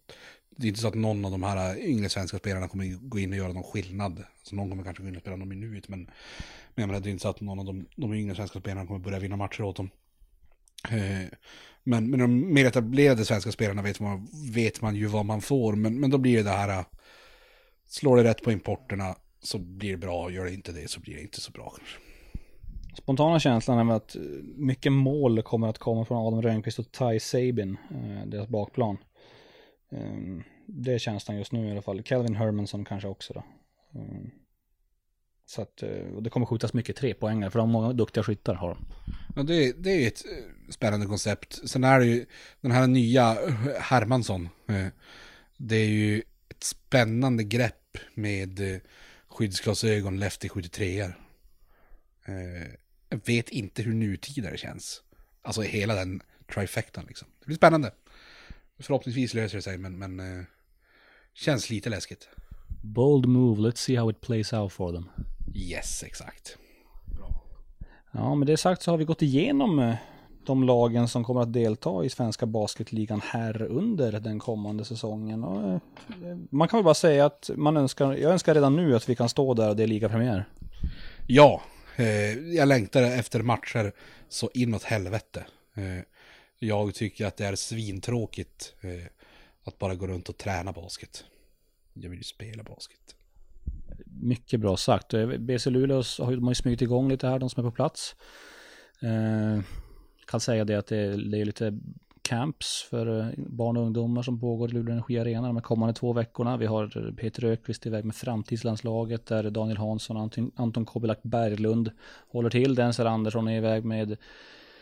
[0.56, 3.30] det är inte så att någon av de här yngre svenska spelarna kommer gå in
[3.30, 4.24] och göra någon skillnad.
[4.42, 6.04] Så någon kommer kanske gå in och spela någon minut, men,
[6.74, 8.86] men jag menar, det är inte så att någon av de, de yngre svenska spelarna
[8.86, 9.90] kommer börja vinna matcher åt dem.
[10.90, 11.28] Eh,
[11.84, 15.72] men, men de mer etablerade svenska spelarna vet man, vet man ju vad man får.
[15.76, 16.84] Men, men då blir det det här, äh,
[17.86, 21.14] slår det rätt på importerna så blir det bra, gör det inte det så blir
[21.14, 21.98] det inte så bra kanske.
[22.94, 24.22] Spontana känslan är väl att eh,
[24.56, 28.96] mycket mål kommer att komma från Adam Rönnqvist och Ty Sabin, eh, deras bakplan.
[29.92, 32.02] Ehm, det är känslan just nu i alla fall.
[32.02, 33.44] Calvin Hermansson kanske också då.
[34.00, 34.30] Ehm,
[35.46, 38.54] så att eh, och det kommer skjutas mycket trepoängare för de har många duktiga skyttar
[38.54, 38.86] har de.
[39.36, 41.68] Ja, det, det är ju ett eh, spännande koncept.
[41.68, 42.26] Sen är det ju
[42.60, 44.48] den här nya eh, Hermansson.
[45.56, 48.80] Det är ju ett spännande grepp med
[49.28, 51.18] skyddsglasögon, lefty 73 er
[53.08, 55.02] Jag vet inte hur nutida det känns.
[55.42, 56.22] Alltså hela den
[56.54, 57.28] trifectan liksom.
[57.40, 57.92] Det blir spännande.
[58.78, 60.46] Förhoppningsvis löser det sig, men, men
[61.34, 62.28] Känns lite läskigt.
[62.84, 65.08] Bold move, let's see how it plays out for them.
[65.54, 66.58] Yes, exakt.
[68.12, 69.94] Ja, med det sagt så har vi gått igenom eh,
[70.46, 75.44] de lagen som kommer att delta i svenska basketligan här under den kommande säsongen.
[75.44, 75.78] Och, eh,
[76.50, 79.28] man kan väl bara säga att man önskar, jag önskar redan nu att vi kan
[79.28, 80.44] stå där och det är ligapremiär.
[81.26, 81.62] Ja,
[81.96, 83.92] eh, jag längtar efter matcher
[84.28, 85.44] så inåt helvete.
[85.74, 86.04] Eh,
[86.58, 89.06] jag tycker att det är svintråkigt eh,
[89.64, 91.24] att bara gå runt och träna basket.
[91.94, 93.16] Jag vill ju spela basket.
[94.06, 95.14] Mycket bra sagt.
[95.38, 98.16] BC Luleå har ju, smugit igång lite här, de som är på plats.
[99.02, 99.62] Eh,
[100.26, 101.78] kan säga det att det är, det är lite
[102.22, 106.12] camps för eh, barn och ungdomar som pågår i Luleå Energi Arena de kommande två
[106.12, 106.56] veckorna.
[106.56, 110.86] Vi har eh, Peter Ökvist iväg med framtidslandslaget där Daniel Hansson och Anton, Anton
[111.22, 111.90] Berglund
[112.28, 112.74] håller till.
[112.74, 114.16] Denser Andersson är iväg med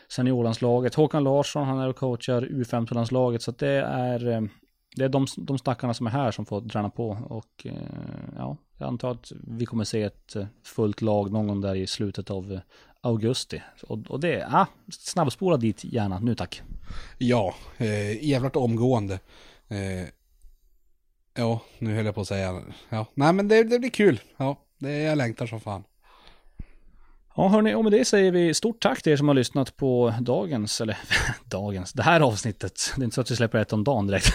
[0.08, 0.94] seniorlandslaget.
[0.94, 3.42] Håkan Larsson, han är och coachar U15-landslaget.
[3.42, 4.42] Så att det är, eh,
[4.96, 7.18] det är de, de stackarna som är här som får träna på.
[7.28, 7.72] Och eh,
[8.36, 11.86] ja, jag antar att vi kommer se ett eh, fullt lag någon gång där i
[11.86, 12.60] slutet av eh,
[13.00, 13.62] augusti.
[13.82, 16.62] Och, och det, ja, snabbspola dit gärna, nu tack.
[17.18, 19.20] Ja, eh, jävligt omgående.
[19.68, 20.08] Eh,
[21.34, 24.20] ja, nu höll jag på att säga, ja, nej men det, det blir kul.
[24.36, 25.84] Ja, det, jag längtar som fan.
[27.36, 30.14] Ja hörni, och med det säger vi stort tack till er som har lyssnat på
[30.20, 30.98] dagens, eller
[31.44, 32.92] dagens, det här avsnittet.
[32.96, 34.32] Det är inte så att vi släpper ett om dagen direkt.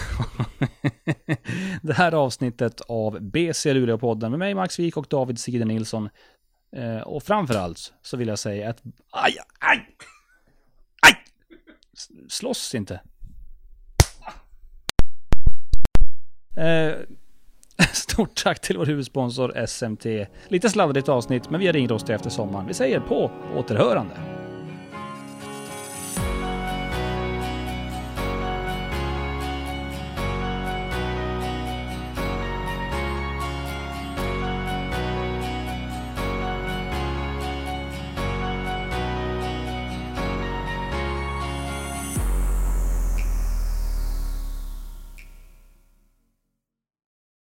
[1.82, 6.08] det här avsnittet av BC Luleå-podden med mig Max Wik och David Side Nilsson.
[6.76, 9.96] Eh, och framförallt så vill jag säga att, aj, aj,
[11.02, 11.24] aj!
[12.28, 13.00] Slåss inte.
[16.56, 16.94] Eh,
[17.92, 20.06] stort tack till vår huvudsponsor SMT.
[20.48, 22.66] Lite sladdrigt avsnitt, men vi har ringt oss efter sommaren.
[22.66, 24.37] Vi säger på återhörande.